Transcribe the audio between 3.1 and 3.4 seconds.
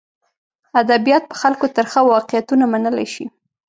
شي.